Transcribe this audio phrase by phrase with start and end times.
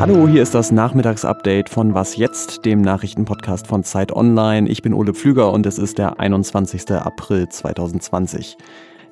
[0.00, 4.68] Hallo, hier ist das Nachmittagsupdate von Was jetzt, dem Nachrichtenpodcast von Zeit Online.
[4.68, 6.90] Ich bin Ole Pflüger und es ist der 21.
[6.90, 8.58] April 2020.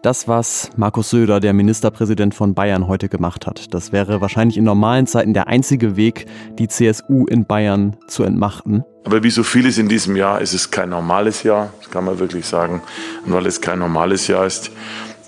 [0.03, 4.65] Das, was Markus Söder, der Ministerpräsident von Bayern, heute gemacht hat, das wäre wahrscheinlich in
[4.65, 6.27] normalen Zeiten der einzige Weg,
[6.59, 8.85] die CSU in Bayern zu entmachten.
[9.05, 12.19] Aber wie so vieles in diesem Jahr ist es kein normales Jahr, das kann man
[12.19, 12.83] wirklich sagen.
[13.25, 14.73] Und weil es kein normales Jahr ist,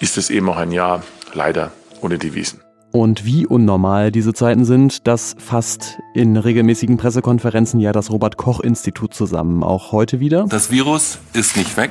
[0.00, 2.63] ist es eben auch ein Jahr leider ohne Devisen.
[2.94, 8.60] Und wie unnormal diese Zeiten sind, das fasst in regelmäßigen Pressekonferenzen ja das Robert Koch
[8.60, 9.64] Institut zusammen.
[9.64, 10.46] Auch heute wieder.
[10.48, 11.90] Das Virus ist nicht weg.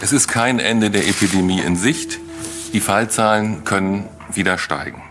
[0.00, 2.20] Es ist kein Ende der Epidemie in Sicht.
[2.72, 5.02] Die Fallzahlen können wieder steigen.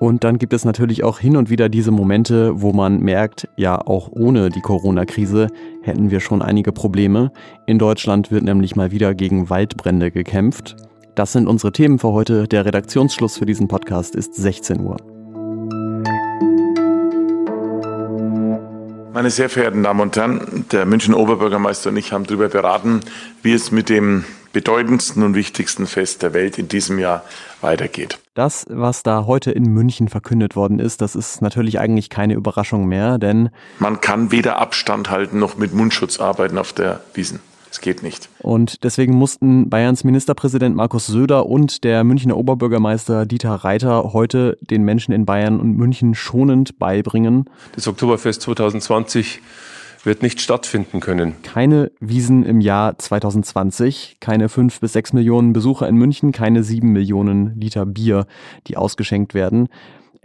[0.00, 3.80] Und dann gibt es natürlich auch hin und wieder diese Momente, wo man merkt, ja,
[3.80, 5.46] auch ohne die Corona-Krise
[5.82, 7.30] hätten wir schon einige Probleme.
[7.68, 10.74] In Deutschland wird nämlich mal wieder gegen Waldbrände gekämpft.
[11.16, 12.46] Das sind unsere Themen für heute.
[12.46, 14.98] Der Redaktionsschluss für diesen Podcast ist 16 Uhr.
[19.14, 23.00] Meine sehr verehrten Damen und Herren, der Münchner Oberbürgermeister und ich haben darüber beraten,
[23.42, 27.24] wie es mit dem bedeutendsten und wichtigsten Fest der Welt in diesem Jahr
[27.62, 28.18] weitergeht.
[28.34, 32.84] Das, was da heute in München verkündet worden ist, das ist natürlich eigentlich keine Überraschung
[32.84, 33.48] mehr, denn
[33.78, 37.40] man kann weder Abstand halten noch mit Mundschutz arbeiten auf der Wiesen.
[37.76, 38.30] Es geht nicht.
[38.38, 44.82] Und deswegen mussten Bayerns Ministerpräsident Markus Söder und der Münchner Oberbürgermeister Dieter Reiter heute den
[44.82, 47.50] Menschen in Bayern und München schonend beibringen.
[47.74, 49.42] Das Oktoberfest 2020
[50.04, 51.34] wird nicht stattfinden können.
[51.42, 56.92] Keine Wiesen im Jahr 2020, keine fünf bis sechs Millionen Besucher in München, keine sieben
[56.92, 58.26] Millionen Liter Bier,
[58.68, 59.68] die ausgeschenkt werden.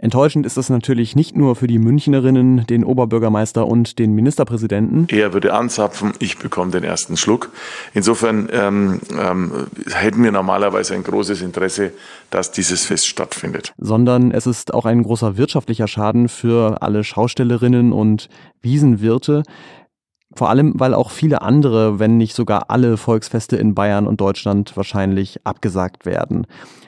[0.02, 5.06] Enttäuschend ist das natürlich nicht nur für die Münchnerinnen, den Oberbürgermeister und den Ministerpräsidenten.
[5.08, 7.50] Er würde anzapfen, ich bekomme den ersten Schluck.
[7.94, 9.52] Insofern ähm, ähm,
[9.92, 11.92] hätten wir normalerweise ein großes Interesse,
[12.30, 13.72] dass dieses Fest stattfindet.
[13.78, 18.28] Sondern es ist auch ein großer wirtschaftlicher Schaden für alle Schaustellerinnen und
[18.60, 19.44] Wiesenwirte.
[20.34, 24.76] Vor allem, weil auch viele andere, wenn nicht sogar alle Volksfeste in Bayern und Deutschland
[24.76, 26.46] wahrscheinlich abgesagt werden.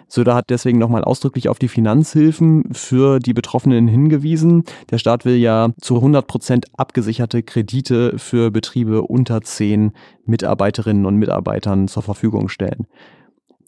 [0.09, 4.65] Söder hat deswegen nochmal ausdrücklich auf die Finanzhilfen für die Betroffenen hingewiesen.
[4.91, 9.93] Der Staat will ja zu 100 Prozent abgesicherte Kredite für Betriebe unter zehn
[10.25, 12.87] Mitarbeiterinnen und Mitarbeitern zur Verfügung stellen.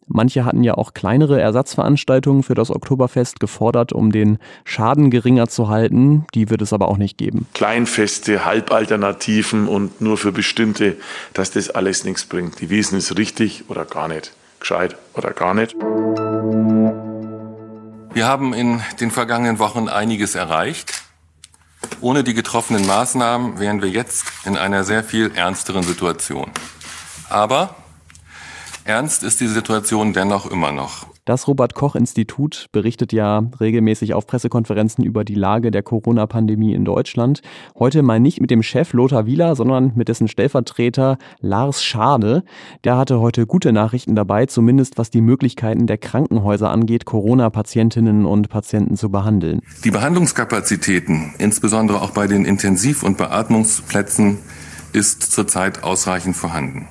[0.09, 5.69] Manche hatten ja auch kleinere Ersatzveranstaltungen für das Oktoberfest gefordert, um den Schaden geringer zu
[5.69, 6.27] halten.
[6.35, 7.47] Die wird es aber auch nicht geben.
[7.55, 10.97] Kleinfeste, Halbalternativen und nur für bestimmte,
[11.33, 12.61] dass das alles nichts bringt.
[12.61, 15.75] Die Wiesen ist richtig oder gar nicht gescheit oder gar nicht.
[18.15, 21.03] Wir haben in den vergangenen Wochen einiges erreicht.
[22.01, 26.51] Ohne die getroffenen Maßnahmen wären wir jetzt in einer sehr viel ernsteren Situation.
[27.29, 27.75] Aber
[28.87, 31.07] ernst ist die Situation dennoch immer noch.
[31.25, 36.85] Das Robert Koch Institut berichtet ja regelmäßig auf Pressekonferenzen über die Lage der Corona-Pandemie in
[36.85, 37.43] Deutschland.
[37.77, 42.45] Heute mal nicht mit dem Chef Lothar Wieler, sondern mit dessen Stellvertreter Lars Schade.
[42.85, 48.49] Der hatte heute gute Nachrichten dabei, zumindest was die Möglichkeiten der Krankenhäuser angeht, Corona-Patientinnen und
[48.49, 49.63] Patienten zu behandeln.
[49.83, 54.39] Die Behandlungskapazitäten, insbesondere auch bei den Intensiv- und Beatmungsplätzen,
[54.93, 56.87] ist zurzeit ausreichend vorhanden.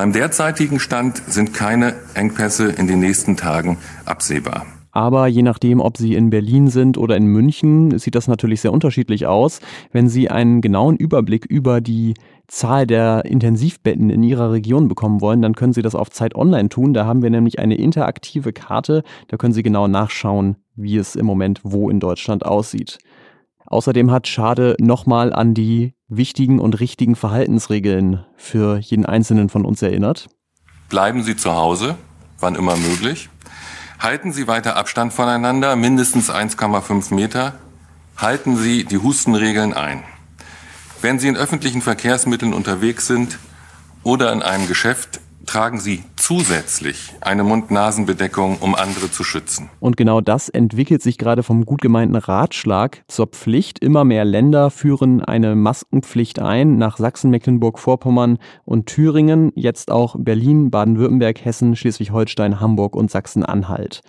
[0.00, 4.64] Beim derzeitigen Stand sind keine Engpässe in den nächsten Tagen absehbar.
[4.92, 8.72] Aber je nachdem, ob Sie in Berlin sind oder in München, sieht das natürlich sehr
[8.72, 9.60] unterschiedlich aus.
[9.92, 12.14] Wenn Sie einen genauen Überblick über die
[12.46, 16.70] Zahl der Intensivbetten in Ihrer Region bekommen wollen, dann können Sie das auf Zeit Online
[16.70, 16.94] tun.
[16.94, 19.02] Da haben wir nämlich eine interaktive Karte.
[19.28, 23.00] Da können Sie genau nachschauen, wie es im Moment wo in Deutschland aussieht.
[23.66, 29.80] Außerdem hat Schade nochmal an die wichtigen und richtigen Verhaltensregeln für jeden Einzelnen von uns
[29.80, 30.28] erinnert.
[30.88, 31.96] Bleiben Sie zu Hause,
[32.40, 33.30] wann immer möglich.
[33.98, 37.54] Halten Sie weiter Abstand voneinander, mindestens 1,5 Meter.
[38.16, 40.02] Halten Sie die Hustenregeln ein.
[41.00, 43.38] Wenn Sie in öffentlichen Verkehrsmitteln unterwegs sind
[44.02, 49.68] oder in einem Geschäft, tragen sie zusätzlich eine Mund-Nasen-Bedeckung, um andere zu schützen.
[49.80, 53.80] Und genau das entwickelt sich gerade vom gut gemeinten Ratschlag zur Pflicht.
[53.80, 60.70] Immer mehr Länder führen eine Maskenpflicht ein, nach Sachsen, Mecklenburg-Vorpommern und Thüringen, jetzt auch Berlin,
[60.70, 64.02] Baden-Württemberg, Hessen, Schleswig-Holstein, Hamburg und Sachsen-Anhalt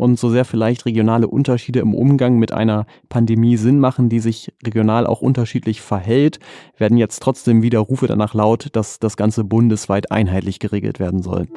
[0.00, 4.50] und so sehr vielleicht regionale Unterschiede im Umgang mit einer Pandemie Sinn machen, die sich
[4.64, 6.40] regional auch unterschiedlich verhält,
[6.78, 11.48] werden jetzt trotzdem wieder Rufe danach laut, dass das Ganze bundesweit einheitlich geregelt werden soll.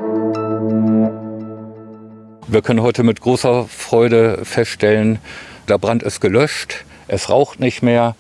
[2.48, 5.20] Wir können heute mit großer Freude feststellen,
[5.70, 8.16] der Brand ist gelöscht, es raucht nicht mehr.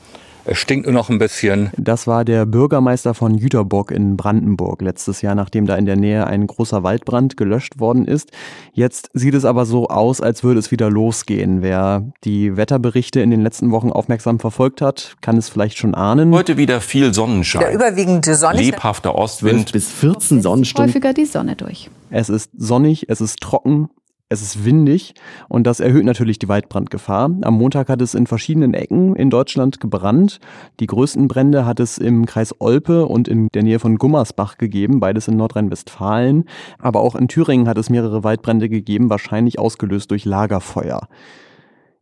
[0.45, 1.69] Es stinkt nur noch ein bisschen.
[1.77, 6.27] Das war der Bürgermeister von Jüterbock in Brandenburg letztes Jahr, nachdem da in der Nähe
[6.27, 8.31] ein großer Waldbrand gelöscht worden ist.
[8.73, 11.61] Jetzt sieht es aber so aus, als würde es wieder losgehen.
[11.61, 16.33] Wer die Wetterberichte in den letzten Wochen aufmerksam verfolgt hat, kann es vielleicht schon ahnen.
[16.33, 17.61] Heute wieder viel Sonnenschein.
[17.61, 18.59] Der überwiegende Sonne.
[18.59, 19.71] Lebhafter Ostwind.
[19.71, 20.89] bis 14 Sonnenstunden.
[20.89, 21.89] Häufiger die Sonne durch.
[22.09, 23.89] Es ist sonnig, es ist trocken,
[24.29, 25.13] es ist windig
[25.47, 27.29] und das erhöht natürlich die Waldbrandgefahr.
[27.41, 30.39] Am Montag hat es in verschiedenen Ecken in Deutschland gebrannt.
[30.79, 34.99] Die größten Brände hat es im Kreis Olpe und in der Nähe von Gummersbach gegeben,
[34.99, 36.45] beides in Nordrhein-Westfalen.
[36.79, 41.07] Aber auch in Thüringen hat es mehrere Waldbrände gegeben, wahrscheinlich ausgelöst durch Lagerfeuer.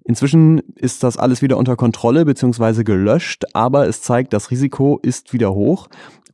[0.04, 2.84] Inzwischen ist das alles wieder unter Kontrolle bzw.
[2.84, 5.90] gelöscht, aber es zeigt, das Risiko ist wieder hoch.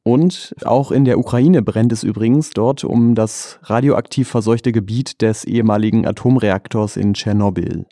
[0.07, 5.43] Und auch in der Ukraine brennt es übrigens dort um das radioaktiv verseuchte Gebiet des
[5.43, 7.85] ehemaligen Atomreaktors in Tschernobyl.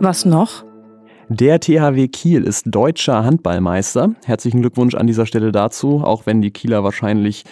[0.00, 0.66] Was noch?
[1.30, 4.10] Der THW Kiel ist deutscher Handballmeister.
[4.26, 7.44] Herzlichen Glückwunsch an dieser Stelle dazu, auch wenn die Kieler wahrscheinlich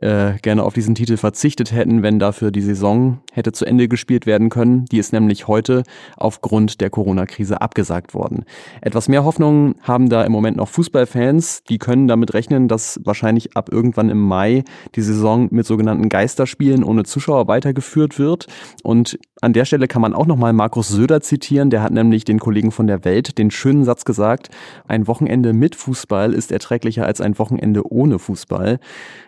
[0.00, 4.26] äh, gerne auf diesen Titel verzichtet hätten, wenn dafür die Saison hätte zu Ende gespielt
[4.26, 4.86] werden können.
[4.86, 5.84] Die ist nämlich heute
[6.16, 8.44] aufgrund der Corona-Krise abgesagt worden.
[8.80, 11.64] Etwas mehr Hoffnung haben da im Moment noch Fußballfans.
[11.64, 14.64] Die können damit rechnen, dass wahrscheinlich ab irgendwann im Mai
[14.94, 18.46] die Saison mit sogenannten Geisterspielen ohne Zuschauer weitergeführt wird.
[18.82, 21.70] Und an der Stelle kann man auch nochmal Markus Söder zitieren.
[21.70, 24.50] Der hat nämlich den Kollegen von der Welt den schönen Satz gesagt,
[24.88, 28.80] ein Wochenende mit Fußball ist erträglicher als ein Wochenende ohne Fußball.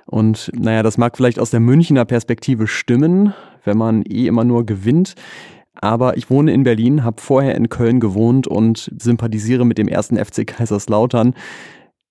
[0.07, 4.65] Und naja, das mag vielleicht aus der Münchner Perspektive stimmen, wenn man eh immer nur
[4.65, 5.15] gewinnt.
[5.75, 10.17] Aber ich wohne in Berlin, habe vorher in Köln gewohnt und sympathisiere mit dem ersten
[10.17, 11.35] FC Kaiserslautern.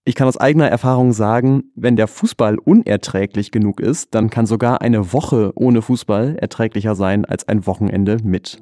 [0.04, 4.82] Ich kann aus eigener Erfahrung sagen, wenn der Fußball unerträglich genug ist, dann kann sogar
[4.82, 8.62] eine Woche ohne Fußball erträglicher sein als ein Wochenende mit.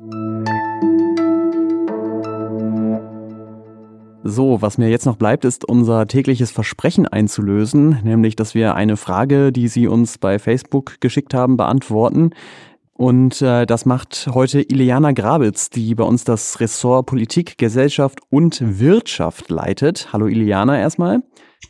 [4.26, 8.96] So, was mir jetzt noch bleibt, ist unser tägliches Versprechen einzulösen, nämlich dass wir eine
[8.96, 12.30] Frage, die Sie uns bei Facebook geschickt haben, beantworten.
[12.94, 18.80] Und äh, das macht heute Ileana Grabitz, die bei uns das Ressort Politik, Gesellschaft und
[18.80, 20.14] Wirtschaft leitet.
[20.14, 21.22] Hallo Ileana erstmal.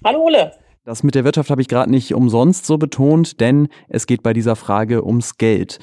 [0.06, 0.52] Hallo Ole.
[0.86, 4.34] Das mit der Wirtschaft habe ich gerade nicht umsonst so betont, denn es geht bei
[4.34, 5.80] dieser Frage ums Geld.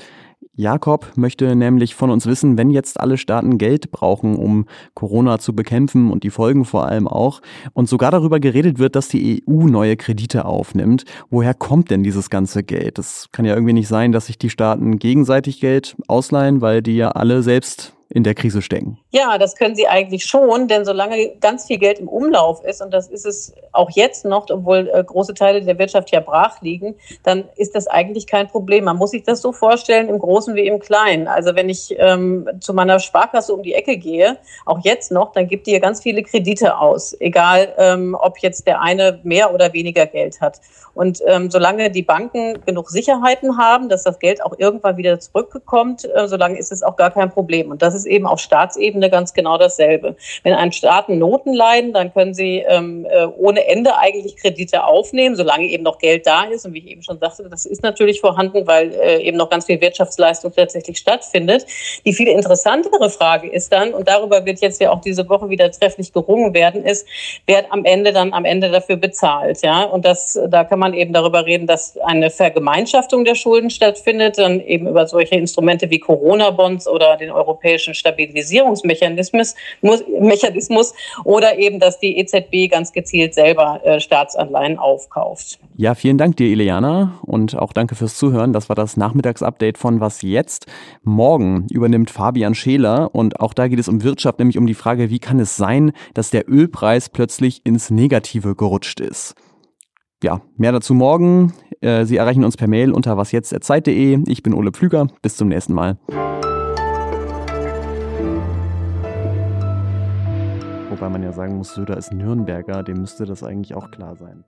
[0.56, 5.54] Jakob möchte nämlich von uns wissen, wenn jetzt alle Staaten Geld brauchen, um Corona zu
[5.54, 7.40] bekämpfen und die Folgen vor allem auch,
[7.72, 12.30] und sogar darüber geredet wird, dass die EU neue Kredite aufnimmt, woher kommt denn dieses
[12.30, 12.98] ganze Geld?
[12.98, 16.96] Das kann ja irgendwie nicht sein, dass sich die Staaten gegenseitig Geld ausleihen, weil die
[16.96, 18.98] ja alle selbst in der Krise stecken.
[19.10, 22.92] Ja, das können sie eigentlich schon, denn solange ganz viel Geld im Umlauf ist, und
[22.92, 26.96] das ist es auch jetzt noch, obwohl äh, große Teile der Wirtschaft ja brach liegen,
[27.22, 28.84] dann ist das eigentlich kein Problem.
[28.84, 31.28] Man muss sich das so vorstellen, im Großen wie im Kleinen.
[31.28, 35.46] Also wenn ich ähm, zu meiner Sparkasse um die Ecke gehe, auch jetzt noch, dann
[35.46, 39.72] gibt die ja ganz viele Kredite aus, egal ähm, ob jetzt der eine mehr oder
[39.72, 40.60] weniger Geld hat.
[40.94, 46.04] Und ähm, solange die Banken genug Sicherheiten haben, dass das Geld auch irgendwann wieder zurückkommt,
[46.04, 47.70] äh, solange ist es auch gar kein Problem.
[47.70, 50.16] Und das ist eben auf Staatsebene ganz genau dasselbe.
[50.42, 55.36] Wenn ein Staaten Noten leiden, dann können sie ähm, äh, ohne Ende eigentlich Kredite aufnehmen,
[55.36, 56.66] solange eben noch Geld da ist.
[56.66, 59.66] Und wie ich eben schon sagte, das ist natürlich vorhanden, weil äh, eben noch ganz
[59.66, 61.66] viel Wirtschaftsleistung tatsächlich stattfindet.
[62.04, 65.70] Die viel interessantere Frage ist dann, und darüber wird jetzt ja auch diese Woche wieder
[65.70, 67.06] trefflich gerungen werden, ist,
[67.46, 69.62] wer am Ende dann am Ende dafür bezahlt.
[69.62, 74.38] Ja, und das, da kann man eben darüber reden, dass eine Vergemeinschaftung der Schulden stattfindet,
[74.38, 79.54] dann eben über solche Instrumente wie Corona-Bonds oder den europäischen Stabilisierungsmechanismus
[80.20, 80.94] Mechanismus,
[81.24, 85.58] oder eben, dass die EZB ganz gezielt selber äh, Staatsanleihen aufkauft.
[85.76, 88.52] Ja, vielen Dank dir, Ileana, und auch danke fürs Zuhören.
[88.52, 90.66] Das war das Nachmittagsupdate von Was jetzt?
[91.02, 95.10] Morgen übernimmt Fabian Scheler und auch da geht es um Wirtschaft, nämlich um die Frage,
[95.10, 99.34] wie kann es sein, dass der Ölpreis plötzlich ins Negative gerutscht ist.
[100.22, 101.54] Ja, mehr dazu morgen.
[101.80, 104.24] Äh, Sie erreichen uns per Mail unter wasjetzt.zeit.de.
[104.26, 105.06] Ich bin Ole Pflüger.
[105.22, 105.98] Bis zum nächsten Mal.
[111.00, 114.44] Wobei man ja sagen muss, Söder ist Nürnberger, dem müsste das eigentlich auch klar sein.